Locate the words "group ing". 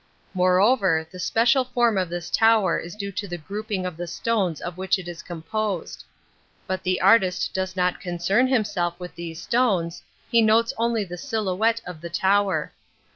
3.37-3.85